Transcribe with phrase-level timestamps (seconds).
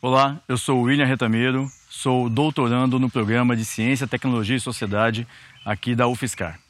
[0.00, 5.26] Olá, eu sou William Retameiro, sou doutorando no programa de Ciência, Tecnologia e Sociedade
[5.64, 6.60] aqui da UFSCar.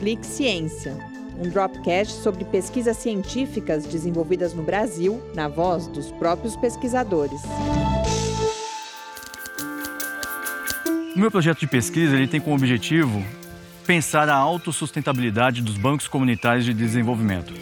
[0.00, 0.96] Clique Ciência,
[1.36, 7.42] um dropcast sobre pesquisas científicas desenvolvidas no Brasil, na voz dos próprios pesquisadores.
[11.14, 13.22] O meu projeto de pesquisa ele tem como objetivo
[13.86, 17.52] pensar a autossustentabilidade dos bancos comunitários de desenvolvimento.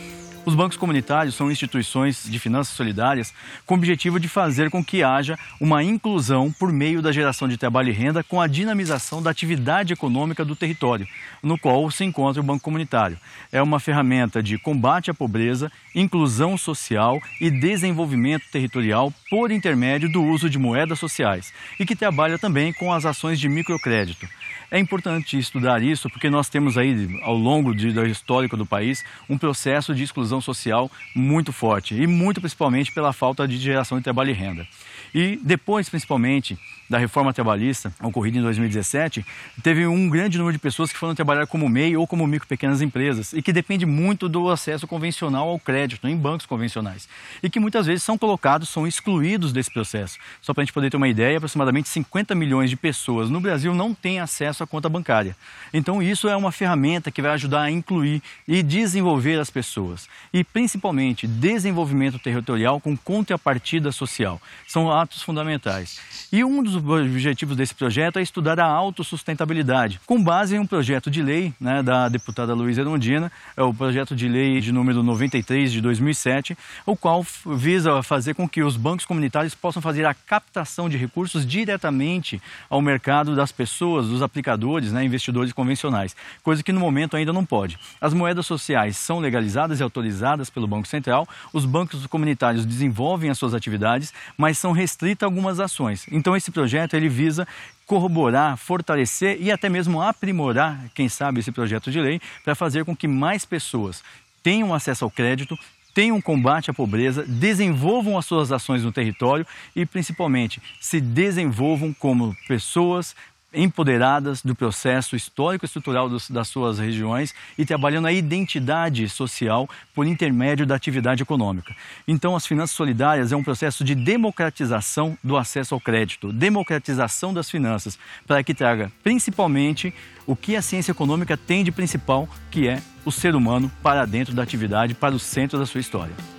[0.46, 3.34] Os bancos comunitários são instituições de finanças solidárias
[3.66, 7.56] com o objetivo de fazer com que haja uma inclusão por meio da geração de
[7.56, 11.04] trabalho e renda com a dinamização da atividade econômica do território,
[11.42, 13.18] no qual se encontra o Banco Comunitário.
[13.50, 20.22] É uma ferramenta de combate à pobreza, inclusão social e desenvolvimento territorial por intermédio do
[20.22, 24.28] uso de moedas sociais e que trabalha também com as ações de microcrédito.
[24.70, 29.38] É importante estudar isso porque nós temos aí, ao longo da histórica do país, um
[29.38, 34.30] processo de exclusão social muito forte e muito principalmente pela falta de geração de trabalho
[34.30, 34.66] e renda.
[35.14, 36.58] E depois, principalmente,
[36.88, 39.24] da reforma trabalhista ocorrida em 2017,
[39.62, 42.80] teve um grande número de pessoas que foram trabalhar como MEI ou como micro pequenas
[42.80, 47.08] empresas e que depende muito do acesso convencional ao crédito em bancos convencionais
[47.42, 50.18] e que muitas vezes são colocados, são excluídos desse processo.
[50.40, 53.74] Só para a gente poder ter uma ideia, aproximadamente 50 milhões de pessoas no Brasil
[53.74, 55.36] não têm acesso à conta bancária.
[55.72, 60.42] Então isso é uma ferramenta que vai ajudar a incluir e desenvolver as pessoas e
[60.42, 64.40] principalmente desenvolvimento territorial com contrapartida social.
[64.66, 66.00] São atos fundamentais.
[66.32, 71.10] E um dos objetivos desse projeto é estudar a autossustentabilidade, com base em um projeto
[71.10, 75.70] de lei né, da deputada Luísa Erondina, é o projeto de lei de número 93
[75.70, 77.24] de 2007, o qual
[77.54, 82.82] visa fazer com que os bancos comunitários possam fazer a captação de recursos diretamente ao
[82.82, 87.78] mercado das pessoas, dos aplicadores, né, investidores convencionais, coisa que no momento ainda não pode.
[88.00, 90.15] As moedas sociais são legalizadas e autorizadas
[90.52, 96.06] pelo Banco Central, os bancos comunitários desenvolvem as suas atividades, mas são restritas algumas ações.
[96.10, 97.46] Então esse projeto ele visa
[97.86, 102.96] corroborar, fortalecer e até mesmo aprimorar, quem sabe, esse projeto de lei para fazer com
[102.96, 104.02] que mais pessoas
[104.42, 105.56] tenham acesso ao crédito,
[105.94, 112.36] tenham combate à pobreza, desenvolvam as suas ações no território e, principalmente, se desenvolvam como
[112.46, 113.16] pessoas
[113.56, 119.68] empoderadas do processo histórico e estrutural dos, das suas regiões e trabalhando a identidade social
[119.94, 121.74] por intermédio da atividade econômica.
[122.06, 127.50] Então, as finanças solidárias é um processo de democratização do acesso ao crédito, democratização das
[127.50, 129.92] finanças, para que traga principalmente
[130.26, 134.34] o que a ciência econômica tem de principal, que é o ser humano para dentro
[134.34, 136.35] da atividade, para o centro da sua história.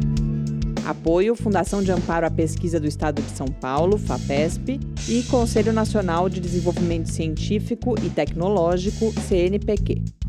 [0.87, 4.79] Apoio Fundação de Amparo à Pesquisa do Estado de São Paulo, FAPESP,
[5.09, 10.26] e Conselho Nacional de Desenvolvimento Científico e Tecnológico, CNPq.